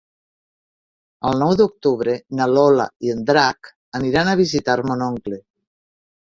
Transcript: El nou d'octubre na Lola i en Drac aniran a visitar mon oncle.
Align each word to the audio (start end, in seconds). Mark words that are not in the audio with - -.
El 1.31 1.37
nou 1.43 1.53
d'octubre 1.59 2.15
na 2.41 2.49
Lola 2.55 2.89
i 3.09 3.13
en 3.17 3.23
Drac 3.29 3.71
aniran 4.03 4.33
a 4.33 4.37
visitar 4.43 4.81
mon 4.91 5.09
oncle. 5.13 5.43